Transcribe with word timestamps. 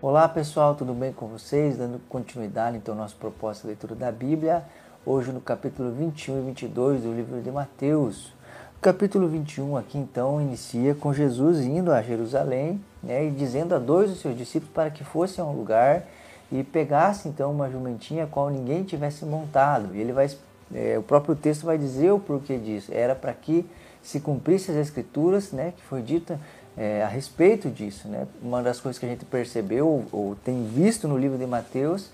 Olá 0.00 0.28
pessoal, 0.28 0.76
tudo 0.76 0.94
bem 0.94 1.12
com 1.12 1.26
vocês? 1.26 1.76
Dando 1.76 2.00
continuidade 2.08 2.76
então 2.76 2.94
à 2.94 2.98
nossa 2.98 3.16
proposta 3.18 3.62
de 3.62 3.66
leitura 3.66 3.96
da 3.96 4.12
Bíblia, 4.12 4.62
hoje 5.04 5.32
no 5.32 5.40
capítulo 5.40 5.90
21 5.90 6.38
e 6.38 6.46
22 6.46 7.02
do 7.02 7.12
livro 7.12 7.42
de 7.42 7.50
Mateus. 7.50 8.28
O 8.76 8.80
capítulo 8.80 9.26
21 9.26 9.76
aqui 9.76 9.98
então 9.98 10.40
inicia 10.40 10.94
com 10.94 11.12
Jesus 11.12 11.58
indo 11.62 11.90
a 11.90 12.00
Jerusalém 12.00 12.80
né, 13.02 13.26
e 13.26 13.30
dizendo 13.32 13.74
a 13.74 13.78
dois 13.80 14.08
dos 14.08 14.20
seus 14.20 14.38
discípulos 14.38 14.72
para 14.72 14.88
que 14.88 15.02
fossem 15.02 15.42
a 15.42 15.46
um 15.48 15.52
lugar 15.52 16.06
e 16.52 16.62
pegasse 16.62 17.28
então 17.28 17.50
uma 17.50 17.68
jumentinha 17.68 18.22
a 18.22 18.28
qual 18.28 18.50
ninguém 18.50 18.84
tivesse 18.84 19.24
montado. 19.24 19.96
E 19.96 20.00
ele 20.00 20.12
vai, 20.12 20.30
é, 20.72 20.96
o 20.96 21.02
próprio 21.02 21.34
texto 21.34 21.66
vai 21.66 21.76
dizer 21.76 22.12
o 22.12 22.20
porquê 22.20 22.56
disso. 22.56 22.92
Era 22.94 23.16
para 23.16 23.32
que 23.32 23.68
se 24.00 24.20
cumprisse 24.20 24.70
as 24.70 24.76
escrituras, 24.76 25.50
né, 25.50 25.72
que 25.76 25.82
foi 25.82 26.02
dita 26.02 26.38
é, 26.78 27.02
a 27.02 27.08
respeito 27.08 27.68
disso. 27.68 28.06
Né? 28.08 28.26
Uma 28.40 28.62
das 28.62 28.80
coisas 28.80 28.98
que 28.98 29.04
a 29.04 29.08
gente 29.08 29.24
percebeu 29.24 30.06
ou 30.12 30.36
tem 30.36 30.64
visto 30.66 31.08
no 31.08 31.18
livro 31.18 31.36
de 31.36 31.46
Mateus 31.46 32.10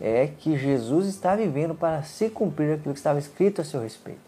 é 0.00 0.26
que 0.26 0.58
Jesus 0.58 1.06
está 1.06 1.34
vivendo 1.34 1.74
para 1.74 2.02
se 2.02 2.28
cumprir 2.28 2.74
aquilo 2.74 2.92
que 2.92 3.00
estava 3.00 3.18
escrito 3.18 3.60
a 3.60 3.64
seu 3.64 3.80
respeito. 3.80 4.20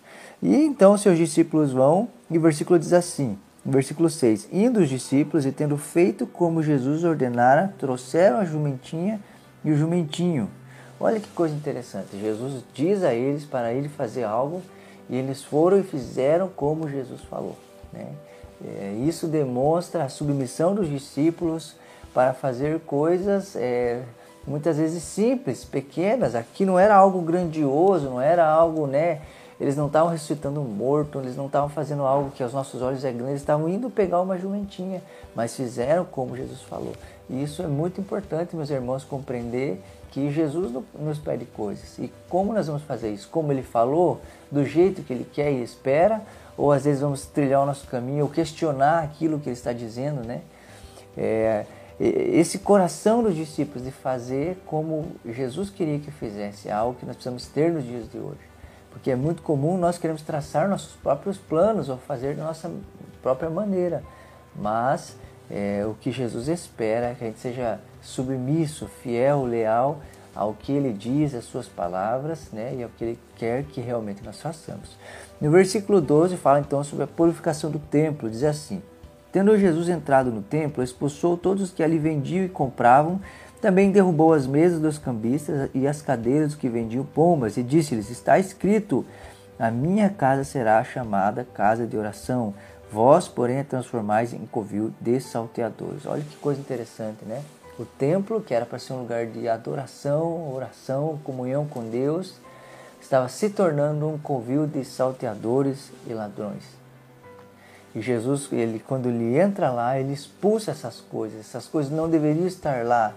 E 0.42 0.54
então 0.56 0.96
seus 0.96 1.18
discípulos 1.18 1.72
vão, 1.72 2.08
e 2.30 2.38
o 2.38 2.40
versículo 2.40 2.78
diz 2.78 2.92
assim, 2.92 3.36
no 3.64 3.72
versículo 3.72 4.08
6: 4.08 4.48
Indo 4.52 4.80
os 4.80 4.88
discípulos 4.88 5.44
e 5.46 5.52
tendo 5.52 5.76
feito 5.76 6.26
como 6.26 6.62
Jesus 6.62 7.02
ordenara, 7.02 7.74
trouxeram 7.78 8.38
a 8.38 8.44
jumentinha 8.44 9.20
e 9.64 9.72
o 9.72 9.76
jumentinho. 9.76 10.48
Olha 11.00 11.18
que 11.18 11.28
coisa 11.28 11.54
interessante. 11.54 12.16
Jesus 12.18 12.62
diz 12.72 13.02
a 13.02 13.12
eles 13.12 13.44
para 13.44 13.72
ele 13.72 13.88
fazer 13.88 14.24
algo 14.24 14.62
e 15.08 15.16
eles 15.16 15.42
foram 15.42 15.78
e 15.78 15.82
fizeram 15.82 16.48
como 16.48 16.88
Jesus 16.88 17.20
falou. 17.22 17.58
Né? 17.92 18.06
É, 18.62 18.94
isso 19.06 19.26
demonstra 19.26 20.04
a 20.04 20.08
submissão 20.08 20.74
dos 20.74 20.88
discípulos 20.88 21.74
para 22.12 22.32
fazer 22.32 22.80
coisas 22.80 23.56
é, 23.56 24.02
muitas 24.46 24.76
vezes 24.76 25.02
simples, 25.02 25.64
pequenas. 25.64 26.34
Aqui 26.34 26.64
não 26.64 26.78
era 26.78 26.94
algo 26.94 27.20
grandioso, 27.20 28.10
não 28.10 28.20
era 28.20 28.46
algo, 28.46 28.86
né? 28.86 29.20
Eles 29.60 29.76
não 29.76 29.86
estavam 29.86 30.10
ressuscitando 30.10 30.60
um 30.60 30.64
morto, 30.64 31.20
eles 31.20 31.36
não 31.36 31.46
estavam 31.46 31.68
fazendo 31.68 32.02
algo 32.02 32.30
que 32.30 32.42
aos 32.42 32.52
nossos 32.52 32.82
olhos 32.82 33.04
é 33.04 33.12
grande, 33.12 33.30
eles 33.30 33.40
estavam 33.40 33.68
indo 33.68 33.88
pegar 33.88 34.20
uma 34.20 34.36
jumentinha, 34.36 35.00
mas 35.34 35.54
fizeram 35.54 36.04
como 36.04 36.36
Jesus 36.36 36.60
falou. 36.62 36.92
E 37.30 37.42
isso 37.42 37.62
é 37.62 37.66
muito 37.66 38.00
importante, 38.00 38.56
meus 38.56 38.70
irmãos, 38.70 39.04
compreender 39.04 39.80
que 40.10 40.30
Jesus 40.30 40.72
nos 40.98 41.18
pede 41.18 41.44
coisas. 41.44 41.98
E 41.98 42.12
como 42.28 42.52
nós 42.52 42.66
vamos 42.66 42.82
fazer 42.82 43.12
isso? 43.12 43.28
Como 43.28 43.50
ele 43.52 43.62
falou, 43.62 44.20
do 44.50 44.64
jeito 44.64 45.02
que 45.02 45.12
ele 45.12 45.26
quer 45.32 45.52
e 45.52 45.62
espera, 45.62 46.22
ou 46.56 46.70
às 46.70 46.84
vezes 46.84 47.00
vamos 47.00 47.26
trilhar 47.26 47.62
o 47.62 47.66
nosso 47.66 47.86
caminho, 47.86 48.24
ou 48.24 48.30
questionar 48.30 49.02
aquilo 49.02 49.40
que 49.40 49.48
ele 49.48 49.56
está 49.56 49.72
dizendo, 49.72 50.26
né? 50.26 50.42
É, 51.16 51.64
esse 51.98 52.58
coração 52.58 53.22
dos 53.22 53.36
discípulos 53.36 53.84
de 53.84 53.90
fazer 53.92 54.58
como 54.66 55.12
Jesus 55.24 55.70
queria 55.70 55.98
que 55.98 56.10
fizesse, 56.10 56.68
é 56.68 56.72
algo 56.72 56.98
que 56.98 57.06
nós 57.06 57.14
precisamos 57.14 57.46
ter 57.46 57.72
nos 57.72 57.84
dias 57.84 58.10
de 58.10 58.18
hoje. 58.18 58.53
Porque 58.94 59.10
é 59.10 59.16
muito 59.16 59.42
comum 59.42 59.76
nós 59.76 59.98
queremos 59.98 60.22
traçar 60.22 60.68
nossos 60.68 60.94
próprios 60.94 61.36
planos 61.36 61.90
ou 61.90 61.98
fazer 61.98 62.36
da 62.36 62.44
nossa 62.44 62.70
própria 63.20 63.50
maneira. 63.50 64.02
Mas 64.56 65.18
é, 65.50 65.84
o 65.84 65.94
que 65.94 66.10
Jesus 66.10 66.48
espera 66.48 67.08
é 67.08 67.14
que 67.14 67.24
a 67.24 67.26
gente 67.26 67.40
seja 67.40 67.80
submisso, 68.00 68.86
fiel, 68.86 69.44
leal 69.44 70.00
ao 70.34 70.54
que 70.54 70.72
ele 70.72 70.92
diz, 70.92 71.34
às 71.34 71.44
suas 71.44 71.68
palavras, 71.68 72.50
né, 72.52 72.74
e 72.76 72.82
ao 72.82 72.88
que 72.88 73.04
ele 73.04 73.18
quer 73.36 73.64
que 73.64 73.80
realmente 73.80 74.24
nós 74.24 74.40
façamos. 74.40 74.96
No 75.40 75.50
versículo 75.50 76.00
12 76.00 76.36
fala 76.36 76.60
então 76.60 76.82
sobre 76.82 77.04
a 77.04 77.06
purificação 77.06 77.70
do 77.70 77.78
templo, 77.78 78.30
diz 78.30 78.42
assim: 78.42 78.82
Tendo 79.30 79.58
Jesus 79.58 79.88
entrado 79.88 80.30
no 80.30 80.42
templo, 80.42 80.82
expulsou 80.82 81.36
todos 81.36 81.64
os 81.64 81.70
que 81.72 81.82
ali 81.82 81.98
vendiam 81.98 82.44
e 82.44 82.48
compravam, 82.48 83.20
também 83.64 83.90
derrubou 83.90 84.34
as 84.34 84.46
mesas 84.46 84.78
dos 84.78 84.98
cambistas 84.98 85.70
e 85.72 85.86
as 85.86 86.02
cadeiras 86.02 86.54
que 86.54 86.68
vendiam 86.68 87.02
pombas, 87.02 87.56
e 87.56 87.62
disse-lhes: 87.62 88.10
Está 88.10 88.38
escrito: 88.38 89.06
A 89.58 89.70
minha 89.70 90.10
casa 90.10 90.44
será 90.44 90.84
chamada 90.84 91.46
casa 91.54 91.86
de 91.86 91.96
oração, 91.96 92.52
vós, 92.92 93.26
porém, 93.26 93.60
a 93.60 93.64
transformais 93.64 94.34
em 94.34 94.44
covil 94.44 94.92
de 95.00 95.18
salteadores. 95.18 96.04
Olha 96.04 96.22
que 96.22 96.36
coisa 96.36 96.60
interessante, 96.60 97.24
né? 97.24 97.42
O 97.78 97.86
templo, 97.86 98.42
que 98.42 98.52
era 98.52 98.66
para 98.66 98.78
ser 98.78 98.92
um 98.92 99.00
lugar 99.00 99.24
de 99.24 99.48
adoração, 99.48 100.52
oração, 100.52 101.18
comunhão 101.24 101.66
com 101.66 101.88
Deus, 101.88 102.34
estava 103.00 103.30
se 103.30 103.48
tornando 103.48 104.06
um 104.06 104.18
covil 104.18 104.66
de 104.66 104.84
salteadores 104.84 105.90
e 106.06 106.12
ladrões. 106.12 106.64
E 107.94 108.02
Jesus, 108.02 108.46
ele, 108.52 108.78
quando 108.78 109.08
ele 109.08 109.38
entra 109.38 109.70
lá, 109.70 109.98
ele 109.98 110.12
expulsa 110.12 110.72
essas 110.72 111.00
coisas. 111.00 111.40
Essas 111.40 111.66
coisas 111.66 111.90
não 111.90 112.10
deveriam 112.10 112.46
estar 112.46 112.84
lá. 112.84 113.14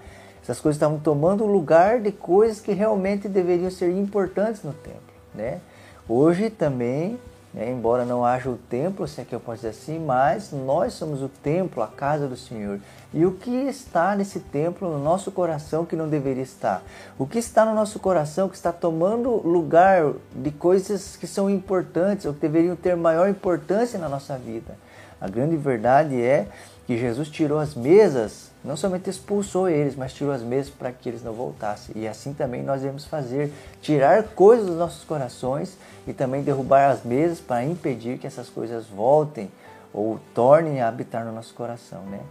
Essas 0.47 0.61
coisas 0.61 0.77
estavam 0.77 0.97
tomando 0.97 1.43
o 1.43 1.47
lugar 1.47 1.99
de 1.99 2.09
coisas 2.09 2.61
que 2.61 2.71
realmente 2.71 3.27
deveriam 3.27 3.69
ser 3.69 3.91
importantes 3.91 4.63
no 4.63 4.71
templo. 4.71 5.01
Né? 5.35 5.59
Hoje 6.07 6.49
também 6.49 7.19
né? 7.53 7.69
embora 7.71 8.05
não 8.05 8.23
haja 8.23 8.49
o 8.49 8.55
templo, 8.55 9.07
se 9.07 9.19
é 9.19 9.25
que 9.25 9.33
eu 9.33 9.39
posso 9.39 9.57
dizer 9.57 9.69
assim, 9.69 9.99
mas 9.99 10.51
nós 10.51 10.93
somos 10.93 11.21
o 11.23 11.27
templo, 11.27 11.81
a 11.81 11.87
casa 11.87 12.27
do 12.27 12.37
Senhor. 12.37 12.79
E 13.13 13.25
o 13.25 13.31
que 13.31 13.49
está 13.49 14.15
nesse 14.15 14.39
templo 14.39 14.89
no 14.89 15.03
nosso 15.03 15.31
coração 15.31 15.83
que 15.83 15.95
não 15.95 16.07
deveria 16.07 16.43
estar? 16.43 16.83
O 17.17 17.25
que 17.25 17.39
está 17.39 17.65
no 17.65 17.73
nosso 17.73 17.99
coração 17.99 18.47
que 18.47 18.55
está 18.55 18.71
tomando 18.71 19.45
lugar 19.47 20.13
de 20.35 20.51
coisas 20.51 21.15
que 21.15 21.25
são 21.25 21.49
importantes 21.49 22.25
ou 22.25 22.33
que 22.33 22.39
deveriam 22.39 22.75
ter 22.75 22.95
maior 22.95 23.27
importância 23.27 23.97
na 23.97 24.07
nossa 24.07 24.37
vida? 24.37 24.77
A 25.19 25.27
grande 25.27 25.55
verdade 25.55 26.21
é 26.21 26.47
que 26.85 26.97
Jesus 26.97 27.29
tirou 27.29 27.59
as 27.59 27.75
mesas, 27.75 28.49
não 28.63 28.77
somente 28.77 29.09
expulsou 29.09 29.67
eles, 29.67 29.95
mas 29.95 30.13
tirou 30.13 30.31
as 30.31 30.41
mesas 30.41 30.71
para 30.71 30.91
que 30.91 31.09
eles 31.09 31.23
não 31.23 31.33
voltassem. 31.33 31.93
E 31.97 32.07
assim 32.07 32.33
também 32.33 32.63
nós 32.63 32.81
devemos 32.81 33.05
fazer, 33.05 33.51
tirar 33.81 34.23
coisas 34.23 34.67
dos 34.67 34.77
nossos 34.77 35.03
corações 35.03 35.77
e 36.07 36.13
também 36.13 36.43
derrubar 36.43 36.89
as 36.89 37.03
mesas 37.03 37.39
para 37.39 37.65
impedir 37.65 38.17
que 38.17 38.25
essas 38.25 38.47
coisas 38.47 38.85
voltem 38.85 39.51
ou 39.93 40.19
tornem 40.33 40.81
a 40.81 40.87
habitar 40.87 41.25
no 41.25 41.31
nosso 41.31 41.53
coração, 41.53 42.03
né? 42.03 42.21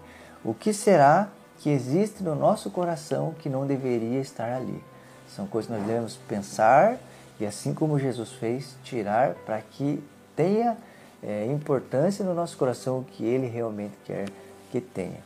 O 0.44 0.54
que 0.54 0.72
será 0.72 1.28
que 1.58 1.68
existe 1.68 2.22
no 2.22 2.34
nosso 2.34 2.70
coração 2.70 3.34
que 3.38 3.48
não 3.48 3.66
deveria 3.66 4.20
estar 4.20 4.52
ali? 4.52 4.82
São 5.28 5.46
coisas 5.46 5.70
que 5.70 5.76
nós 5.76 5.86
devemos 5.86 6.16
pensar 6.28 6.96
e 7.38 7.44
assim 7.44 7.74
como 7.74 7.98
Jesus 7.98 8.32
fez, 8.32 8.76
tirar 8.82 9.34
para 9.44 9.60
que 9.60 10.02
tenha 10.34 10.76
é, 11.22 11.46
importância 11.46 12.24
no 12.24 12.34
nosso 12.34 12.56
coração 12.56 13.04
que 13.12 13.24
Ele 13.24 13.46
realmente 13.46 13.94
quer 14.04 14.26
que 14.70 14.80
tenha. 14.80 15.24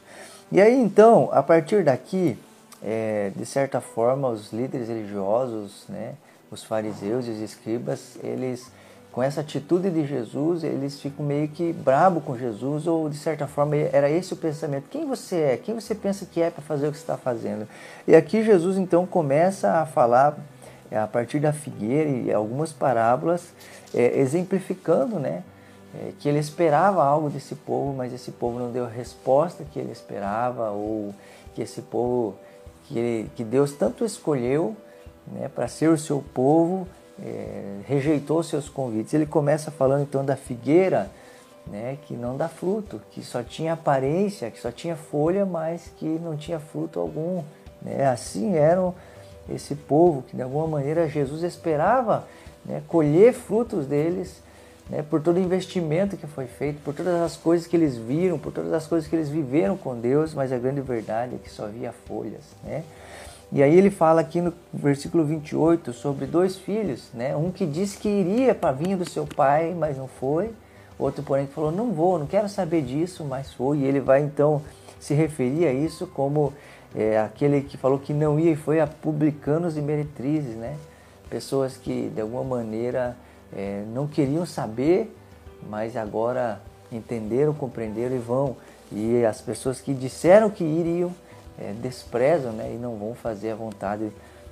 E 0.53 0.61
aí 0.61 0.75
então, 0.75 1.29
a 1.33 1.43
partir 1.43 1.85
daqui, 1.85 2.37
é, 2.83 3.31
de 3.35 3.47
certa 3.47 3.81
forma, 3.81 4.29
os 4.29 4.53
líderes 4.53 4.89
religiosos, 4.89 5.85
né, 5.89 6.15
os 6.51 6.65
fariseus 6.65 7.27
e 7.27 7.31
os 7.31 7.41
escribas, 7.41 8.17
eles 8.23 8.71
com 9.13 9.21
essa 9.21 9.41
atitude 9.41 9.91
de 9.91 10.07
Jesus, 10.07 10.63
eles 10.63 11.01
ficam 11.01 11.27
meio 11.27 11.49
que 11.49 11.73
brabo 11.73 12.21
com 12.21 12.39
Jesus, 12.39 12.87
ou 12.87 13.09
de 13.09 13.17
certa 13.17 13.47
forma 13.47 13.75
era 13.77 14.09
esse 14.09 14.33
o 14.33 14.37
pensamento: 14.37 14.89
quem 14.89 15.05
você 15.05 15.37
é? 15.37 15.57
Quem 15.57 15.75
você 15.75 15.95
pensa 15.95 16.25
que 16.25 16.41
é 16.41 16.49
para 16.51 16.63
fazer 16.63 16.87
o 16.87 16.93
que 16.93 16.99
está 16.99 17.17
fazendo? 17.17 17.67
E 18.07 18.15
aqui 18.15 18.45
Jesus 18.45 18.77
então 18.77 19.05
começa 19.07 19.81
a 19.81 19.87
falar 19.87 20.39
é, 20.91 20.99
a 20.99 21.07
partir 21.09 21.41
da 21.41 21.53
figueira 21.53 22.09
e 22.09 22.33
algumas 22.33 22.73
parábolas, 22.73 23.53
é, 23.93 24.21
exemplificando, 24.21 25.19
né? 25.19 25.43
É, 25.95 26.13
que 26.19 26.29
ele 26.29 26.39
esperava 26.39 27.05
algo 27.05 27.29
desse 27.29 27.55
povo, 27.55 27.93
mas 27.93 28.13
esse 28.13 28.31
povo 28.31 28.59
não 28.59 28.71
deu 28.71 28.85
a 28.85 28.89
resposta 28.89 29.65
que 29.65 29.79
ele 29.79 29.93
esperava, 29.93 30.71
ou 30.71 31.15
que 31.55 31.63
esse 31.63 31.83
povo 31.83 32.37
que, 32.85 32.99
ele, 32.99 33.31
que 33.35 33.45
Deus 33.45 33.73
tanto 33.73 34.05
escolheu 34.05 34.77
né, 35.27 35.49
para 35.49 35.69
ser 35.69 35.89
o 35.89 35.99
seu 35.99 36.25
povo, 36.35 36.87
é, 37.23 37.81
rejeitou 37.87 38.43
seus 38.43 38.69
convites. 38.69 39.13
Ele 39.15 39.27
começa 39.27 39.71
falando 39.71 40.03
então 40.03 40.25
da 40.25 40.37
figueira, 40.37 41.11
né, 41.67 41.99
que 42.07 42.15
não 42.15 42.37
dá 42.37 42.49
fruto, 42.49 43.01
que 43.11 43.23
só 43.23 43.43
tinha 43.43 43.75
aparência, 43.75 44.51
que 44.51 44.61
só 44.61 44.71
tinha 44.71 44.97
folha, 44.97 45.45
mas 45.45 45.93
que 45.97 46.07
não 46.07 46.37
tinha 46.37 46.59
fruto 46.59 46.99
algum. 46.99 47.43
Né? 47.83 48.07
Assim 48.07 48.55
eram 48.55 48.95
esse 49.49 49.75
povo 49.75 50.23
que 50.23 50.37
de 50.37 50.43
alguma 50.43 50.67
maneira 50.67 51.09
Jesus 51.09 51.43
esperava 51.43 52.27
né, 52.65 52.83
colher 52.87 53.33
frutos 53.33 53.87
deles 53.87 54.43
né, 54.91 55.03
por 55.09 55.23
todo 55.23 55.37
o 55.37 55.41
investimento 55.41 56.17
que 56.17 56.27
foi 56.27 56.47
feito, 56.47 56.81
por 56.83 56.93
todas 56.93 57.15
as 57.23 57.37
coisas 57.37 57.67
que 57.67 57.77
eles 57.77 57.97
viram, 57.97 58.39
por 58.39 58.53
todas 58.53 58.73
as 58.73 58.87
coisas 58.87 59.09
que 59.09 59.15
eles 59.15 59.29
viveram 59.29 59.77
com 59.77 59.95
Deus, 59.95 60.35
mas 60.35 60.53
a 60.53 60.59
grande 60.59 60.81
verdade 60.81 61.37
é 61.37 61.39
que 61.39 61.49
só 61.49 61.69
via 61.69 61.93
folhas. 61.93 62.43
Né? 62.65 62.83
E 63.53 63.63
aí 63.63 63.77
ele 63.77 63.91
fala 63.91 64.21
aqui 64.21 64.41
no 64.41 64.53
versículo 64.75 65.25
28 65.25 65.93
sobre 65.93 66.27
dois 66.27 66.57
filhos, 66.57 67.09
né? 67.15 67.37
um 67.37 67.53
que 67.53 67.65
disse 67.65 67.99
que 67.99 68.09
iria 68.09 68.55
para 68.55 68.71
a 68.71 68.73
vinha 68.73 68.97
do 68.97 69.09
seu 69.09 69.25
pai, 69.25 69.75
mas 69.79 69.97
não 69.97 70.09
foi, 70.09 70.51
outro 70.99 71.23
porém 71.23 71.47
que 71.47 71.55
falou, 71.55 71.71
não 71.71 71.93
vou, 71.93 72.19
não 72.19 72.27
quero 72.27 72.49
saber 72.49 72.83
disso, 72.83 73.25
mas 73.25 73.53
foi, 73.53 73.79
e 73.79 73.85
ele 73.85 74.01
vai 74.01 74.21
então 74.21 74.61
se 74.99 75.15
referir 75.15 75.67
a 75.67 75.73
isso 75.73 76.07
como 76.09 76.53
é, 76.95 77.19
aquele 77.19 77.61
que 77.63 77.77
falou 77.77 77.99
que 77.99 78.13
não 78.13 78.41
ia 78.41 78.51
e 78.51 78.57
foi 78.57 78.81
a 78.81 78.89
publicanos 78.89 79.77
e 79.77 79.81
meretrizes, 79.81 80.57
né? 80.57 80.77
pessoas 81.29 81.77
que 81.77 82.11
de 82.13 82.21
alguma 82.21 82.43
maneira 82.43 83.17
é, 83.55 83.85
não 83.93 84.07
queriam 84.07 84.47
saber, 84.47 85.15
mas 85.69 85.97
agora 85.97 86.61
entenderam, 86.91 87.53
compreenderam 87.53 88.17
e 88.17 88.19
vão. 88.19 88.57
E 88.93 89.25
as 89.25 89.41
pessoas 89.41 89.81
que 89.81 89.95
disseram 89.95 90.51
que 90.51 90.65
iriam, 90.65 91.15
é, 91.59 91.73
desprezam 91.73 92.53
né, 92.53 92.73
e 92.75 92.79
não 92.79 92.97
vão 92.97 93.15
fazer 93.15 93.51
a 93.51 93.55
vontade 93.55 94.11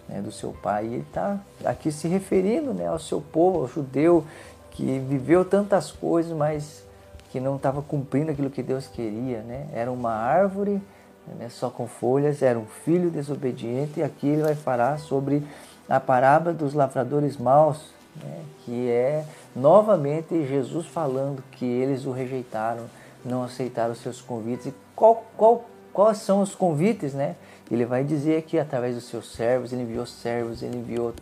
né, 0.08 0.20
do 0.20 0.30
seu 0.30 0.52
pai. 0.52 0.86
E 0.86 0.94
ele 0.94 1.06
está 1.08 1.38
aqui 1.64 1.90
se 1.90 2.06
referindo 2.06 2.72
né, 2.72 2.86
ao 2.86 2.98
seu 2.98 3.20
povo, 3.20 3.60
ao 3.60 3.68
judeu, 3.68 4.24
que 4.70 4.98
viveu 5.00 5.44
tantas 5.44 5.90
coisas, 5.90 6.32
mas 6.36 6.84
que 7.30 7.40
não 7.40 7.56
estava 7.56 7.82
cumprindo 7.82 8.30
aquilo 8.30 8.50
que 8.50 8.62
Deus 8.62 8.86
queria. 8.86 9.40
Né? 9.40 9.66
Era 9.72 9.90
uma 9.90 10.12
árvore 10.12 10.80
né, 11.38 11.48
só 11.50 11.68
com 11.68 11.86
folhas, 11.86 12.42
era 12.42 12.58
um 12.58 12.66
filho 12.66 13.10
desobediente, 13.10 14.00
e 14.00 14.02
aqui 14.02 14.28
ele 14.28 14.42
vai 14.42 14.54
falar 14.54 14.98
sobre 14.98 15.42
a 15.88 15.98
parábola 15.98 16.54
dos 16.54 16.74
lavradores 16.74 17.36
maus, 17.36 17.97
né, 18.22 18.44
que 18.64 18.90
é 18.90 19.24
novamente 19.54 20.46
Jesus 20.46 20.86
falando 20.86 21.42
que 21.52 21.64
eles 21.64 22.04
o 22.04 22.12
rejeitaram, 22.12 22.84
não 23.24 23.42
aceitaram 23.42 23.92
os 23.92 24.00
seus 24.00 24.20
convites. 24.20 24.66
E 24.66 24.74
qual, 24.94 25.24
qual, 25.36 25.64
quais 25.92 26.18
são 26.18 26.40
os 26.40 26.54
convites? 26.54 27.14
Né? 27.14 27.36
Ele 27.70 27.84
vai 27.84 28.04
dizer 28.04 28.42
que 28.42 28.58
através 28.58 28.94
dos 28.94 29.04
seus 29.04 29.32
servos, 29.32 29.72
ele 29.72 29.82
enviou 29.82 30.06
servos, 30.06 30.62
ele 30.62 30.76
enviou 30.76 31.14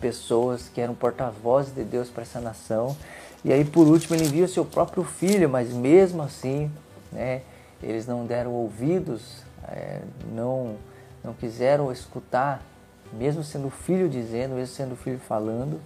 pessoas 0.00 0.68
que 0.68 0.80
eram 0.80 0.94
porta-vozes 0.94 1.74
de 1.74 1.84
Deus 1.84 2.10
para 2.10 2.22
essa 2.22 2.40
nação. 2.40 2.96
E 3.44 3.52
aí, 3.52 3.64
por 3.64 3.86
último, 3.86 4.16
ele 4.16 4.24
envia 4.24 4.44
o 4.44 4.48
seu 4.48 4.64
próprio 4.64 5.04
filho, 5.04 5.48
mas 5.48 5.72
mesmo 5.72 6.22
assim, 6.22 6.70
né, 7.12 7.42
eles 7.82 8.06
não 8.06 8.24
deram 8.26 8.52
ouvidos, 8.52 9.42
é, 9.68 10.00
não, 10.32 10.76
não 11.22 11.32
quiseram 11.34 11.92
escutar, 11.92 12.62
mesmo 13.12 13.44
sendo 13.44 13.68
o 13.68 13.70
filho 13.70 14.08
dizendo, 14.08 14.54
mesmo 14.54 14.74
sendo 14.74 14.92
o 14.92 14.96
filho 14.96 15.18
falando, 15.18 15.80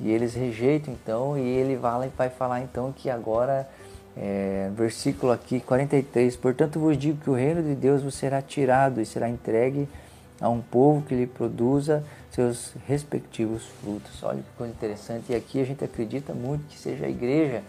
e 0.00 0.10
eles 0.10 0.34
rejeitam 0.34 0.94
então, 0.94 1.36
e 1.36 1.42
ele 1.42 1.76
vai, 1.76 2.10
vai 2.16 2.30
falar 2.30 2.60
então 2.60 2.92
que 2.92 3.10
agora, 3.10 3.68
é, 4.16 4.70
versículo 4.74 5.32
aqui 5.32 5.60
43, 5.60 6.36
portanto 6.36 6.78
vos 6.78 6.96
digo 6.96 7.18
que 7.22 7.30
o 7.30 7.34
reino 7.34 7.62
de 7.62 7.74
Deus 7.74 8.02
vos 8.02 8.14
será 8.14 8.40
tirado 8.40 9.00
e 9.00 9.06
será 9.06 9.28
entregue 9.28 9.88
a 10.40 10.48
um 10.48 10.60
povo 10.60 11.02
que 11.02 11.14
lhe 11.14 11.26
produza 11.26 12.04
seus 12.30 12.74
respectivos 12.86 13.64
frutos. 13.80 14.22
Olha 14.22 14.38
que 14.38 14.56
coisa 14.56 14.72
interessante. 14.72 15.32
E 15.32 15.34
aqui 15.34 15.60
a 15.60 15.64
gente 15.64 15.84
acredita 15.84 16.32
muito 16.32 16.66
que 16.68 16.78
seja 16.78 17.06
a 17.06 17.08
igreja, 17.08 17.62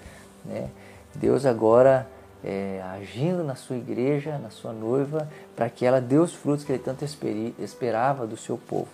né? 0.45 0.69
Deus 1.15 1.45
agora 1.45 2.07
é, 2.43 2.81
agindo 2.93 3.43
na 3.43 3.55
sua 3.55 3.75
igreja, 3.75 4.37
na 4.37 4.49
sua 4.49 4.71
noiva, 4.71 5.27
para 5.55 5.69
que 5.69 5.85
ela 5.85 5.99
dê 5.99 6.17
os 6.17 6.33
frutos 6.33 6.63
que 6.63 6.71
ele 6.71 6.79
tanto 6.83 7.03
esperava 7.03 8.27
do 8.27 8.37
seu 8.37 8.57
povo. 8.57 8.87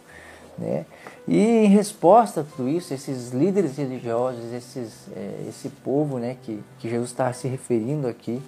Né? 0.57 0.85
E 1.27 1.37
em 1.37 1.67
resposta 1.67 2.41
a 2.41 2.43
tudo 2.43 2.69
isso, 2.69 2.93
esses 2.93 3.31
líderes 3.31 3.77
religiosos, 3.77 4.53
esses, 4.53 5.07
é, 5.15 5.45
esse 5.49 5.69
povo 5.69 6.17
né, 6.17 6.37
que, 6.41 6.63
que 6.79 6.89
Jesus 6.89 7.09
está 7.09 7.31
se 7.33 7.47
referindo 7.47 8.07
aqui, 8.07 8.41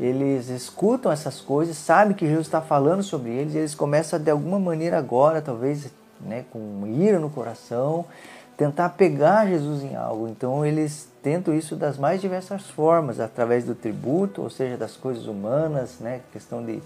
eles 0.00 0.48
escutam 0.48 1.10
essas 1.10 1.40
coisas, 1.40 1.76
sabem 1.76 2.16
que 2.16 2.26
Jesus 2.26 2.46
está 2.46 2.60
falando 2.60 3.02
sobre 3.02 3.30
eles, 3.30 3.54
e 3.54 3.58
eles 3.58 3.74
começam 3.74 4.18
de 4.18 4.30
alguma 4.30 4.58
maneira 4.58 4.96
agora, 4.96 5.42
talvez 5.42 5.90
né, 6.20 6.44
com 6.50 6.86
ira 6.86 7.18
no 7.18 7.28
coração, 7.28 8.04
tentar 8.56 8.90
pegar 8.90 9.46
Jesus 9.46 9.82
em 9.82 9.96
algo. 9.96 10.28
Então 10.28 10.64
eles 10.64 11.08
tentam 11.22 11.52
isso 11.52 11.74
das 11.74 11.98
mais 11.98 12.20
diversas 12.20 12.70
formas, 12.70 13.18
através 13.18 13.64
do 13.64 13.74
tributo, 13.74 14.42
ou 14.42 14.50
seja, 14.50 14.76
das 14.76 14.96
coisas 14.96 15.26
humanas, 15.26 15.98
né, 15.98 16.20
questão 16.32 16.64
de, 16.64 16.80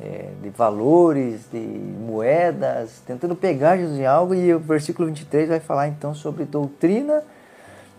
é, 0.00 0.30
de 0.42 0.50
valores, 0.50 1.42
de 1.50 1.58
moedas, 1.58 3.02
tentando 3.06 3.34
pegar 3.34 3.76
Jesus 3.76 3.98
em 3.98 4.06
algo. 4.06 4.34
E 4.34 4.54
o 4.54 4.58
versículo 4.58 5.08
23 5.08 5.48
vai 5.48 5.60
falar 5.60 5.88
então 5.88 6.14
sobre 6.14 6.44
doutrina, 6.44 7.22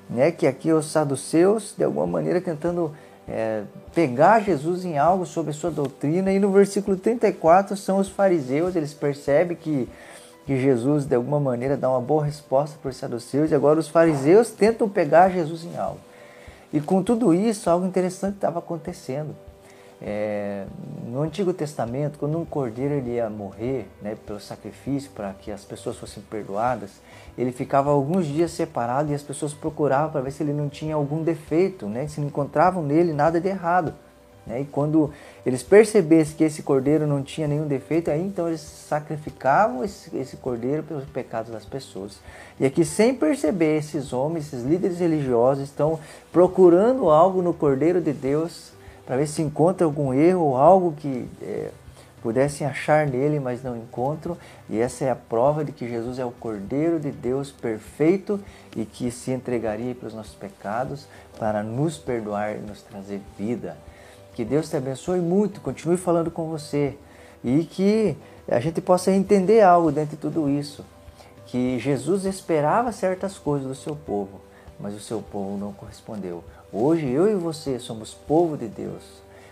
né, 0.10 0.32
que 0.32 0.48
aqui 0.48 0.72
os 0.72 0.92
saduceus, 0.92 1.74
de 1.78 1.84
alguma 1.84 2.08
maneira, 2.08 2.40
tentando 2.40 2.94
é, 3.28 3.64
pegar 3.94 4.40
Jesus 4.40 4.86
em 4.86 4.98
algo 4.98 5.26
sobre 5.26 5.52
sua 5.54 5.72
doutrina. 5.72 6.32
E 6.32 6.40
no 6.40 6.52
versículo 6.52 6.96
34 6.96 7.76
são 7.76 7.98
os 7.98 8.08
fariseus, 8.08 8.76
eles 8.76 8.94
percebem 8.94 9.58
que, 9.58 9.90
que 10.46 10.60
Jesus 10.60 11.06
de 11.06 11.16
alguma 11.16 11.40
maneira 11.40 11.76
dá 11.76 11.90
uma 11.90 12.02
boa 12.02 12.24
resposta 12.24 12.78
para 12.82 12.90
os 12.90 12.98
saduceus, 12.98 13.52
e 13.52 13.56
agora 13.56 13.80
os 13.80 13.90
fariseus 13.90 14.52
tentam 14.52 14.88
pegar 14.88 15.30
Jesus 15.30 15.66
em 15.66 15.78
algo. 15.78 16.00
E 16.72 16.80
com 16.80 17.02
tudo 17.02 17.34
isso, 17.34 17.70
algo 17.70 17.86
interessante 17.86 18.36
estava 18.36 18.60
acontecendo. 18.60 19.36
É, 20.00 20.66
no 21.08 21.22
Antigo 21.22 21.52
Testamento, 21.54 22.20
quando 22.20 22.38
um 22.38 22.46
cordeiro 22.46 22.94
ele 22.94 23.16
ia 23.16 23.30
morrer 23.30 23.88
né, 24.02 24.16
pelo 24.28 24.40
sacrifício 24.40 25.10
para 25.12 25.34
que 25.34 25.52
as 25.52 25.64
pessoas 25.64 25.98
fossem 25.98 26.22
perdoadas, 26.30 26.92
ele 27.38 27.52
ficava 27.52 27.90
alguns 27.90 28.28
dias 28.28 28.52
separado 28.52 29.12
e 29.12 29.16
as 29.16 29.24
pessoas 29.24 29.54
procuravam 29.54 30.12
para 30.12 30.22
ver 30.22 30.32
se 30.32 30.44
ele 30.44 30.54
não 30.54 30.70
tinha 30.70 30.94
algum 30.94 31.24
defeito, 31.24 31.88
né, 31.88 32.08
se 32.08 32.20
não 32.20 32.28
encontravam 32.28 32.84
nele 32.84 33.12
nada 33.12 33.42
de 33.42 33.48
errado. 33.48 33.94
Né, 34.46 34.62
e 34.62 34.66
quando 34.66 35.12
eles 35.46 35.64
percebessem 35.64 36.38
que 36.38 36.44
esse 36.44 36.62
cordeiro 36.62 37.08
não 37.08 37.24
tinha 37.24 37.48
nenhum 37.48 37.68
defeito, 37.68 38.12
aí 38.12 38.22
então 38.22 38.48
eles 38.48 38.62
sacrificavam 38.62 39.84
esse, 39.84 40.16
esse 40.16 40.38
cordeiro 40.38 40.84
pelos 40.84 41.06
pecados 41.06 41.52
das 41.52 41.66
pessoas. 41.66 42.20
E 42.60 42.66
aqui, 42.66 42.86
sem 42.86 43.14
perceber, 43.14 43.78
esses 43.78 44.14
homens, 44.14 44.48
esses 44.48 44.64
líderes 44.64 45.00
religiosos, 45.00 45.64
estão 45.64 46.00
procurando 46.32 47.10
algo 47.10 47.42
no 47.42 47.54
cordeiro 47.54 48.00
de 48.00 48.14
Deus 48.14 48.77
para 49.08 49.16
ver 49.16 49.28
se 49.28 49.42
encontra 49.42 49.86
algum 49.86 50.14
erro 50.14 50.42
ou 50.42 50.58
algo 50.58 50.92
que 50.92 51.28
é, 51.42 51.72
pudessem 52.22 52.68
achar 52.68 53.08
nele, 53.08 53.40
mas 53.40 53.64
não 53.64 53.78
encontram. 53.78 54.38
E 54.70 54.78
essa 54.78 55.06
é 55.06 55.10
a 55.10 55.16
prova 55.16 55.64
de 55.64 55.72
que 55.72 55.88
Jesus 55.88 56.20
é 56.20 56.26
o 56.26 56.32
Cordeiro 56.32 57.00
de 57.00 57.10
Deus 57.10 57.50
perfeito 57.50 58.38
e 58.76 58.84
que 58.84 59.10
se 59.10 59.32
entregaria 59.32 59.96
pelos 59.96 60.14
nossos 60.14 60.36
pecados 60.36 61.08
para 61.40 61.64
nos 61.64 61.98
perdoar 61.98 62.56
e 62.56 62.60
nos 62.60 62.82
trazer 62.82 63.22
vida. 63.38 63.78
Que 64.34 64.44
Deus 64.44 64.70
te 64.70 64.76
abençoe 64.76 65.22
muito, 65.22 65.62
continue 65.62 65.98
falando 65.98 66.30
com 66.30 66.50
você 66.50 66.98
e 67.44 67.64
que 67.64 68.18
a 68.48 68.60
gente 68.60 68.82
possa 68.82 69.12
entender 69.12 69.62
algo 69.62 69.92
dentro 69.92 70.18
de 70.18 70.22
tudo 70.22 70.50
isso. 70.50 70.86
Que 71.46 71.80
Jesus 71.80 72.26
esperava 72.26 72.92
certas 72.92 73.38
coisas 73.38 73.68
do 73.68 73.76
seu 73.76 73.96
povo, 73.96 74.42
mas 74.80 74.96
o 74.96 75.00
seu 75.00 75.22
povo 75.22 75.58
não 75.58 75.74
correspondeu. 75.74 76.44
Hoje 76.72 77.08
eu 77.10 77.30
e 77.30 77.36
você 77.36 77.80
somos 77.80 78.14
povo 78.14 78.58
de 78.58 78.68
Deus. 78.68 79.04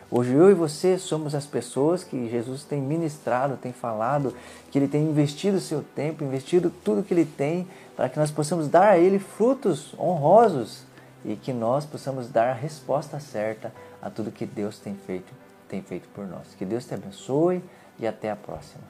Hoje 0.10 0.33
eu 0.33 0.51
e 0.51 0.54
você 0.54 1.00
somos 1.00 1.33
as 1.33 1.45
pessoas 1.45 2.04
que 2.04 2.30
Jesus 2.30 2.63
tem 2.63 2.80
ministrado, 2.80 3.57
tem 3.57 3.74
falado, 3.74 4.36
que 4.69 4.77
Ele 4.77 4.88
tem 4.88 5.04
investido 5.04 5.60
seu 5.60 5.81
tempo, 5.81 6.24
investido 6.24 6.69
tudo 6.69 7.04
que 7.04 7.13
Ele 7.13 7.25
tem 7.25 7.68
para 7.95 8.07
que 8.07 8.19
nós 8.19 8.30
possamos 8.30 8.68
dar 8.68 8.89
a 8.89 8.98
Ele 8.98 9.18
frutos 9.18 9.94
honrosos 9.98 10.83
e 11.24 11.36
que 11.36 11.51
nós 11.51 11.86
possamos 11.86 12.30
dar 12.30 12.50
a 12.50 12.54
resposta 12.54 13.19
certa 13.19 13.74
a 14.01 14.10
tudo 14.10 14.32
que 14.32 14.46
Deus 14.46 14.77
tem 14.77 14.94
feito, 14.94 15.34
tem 15.67 15.82
feito 15.82 16.08
por 16.10 16.27
nós. 16.27 16.53
Que 16.55 16.65
Deus 16.65 16.86
te 16.86 16.94
abençoe 16.94 17.63
e 17.98 18.05
até 18.05 18.29
a 18.29 18.36
próxima. 18.36 18.84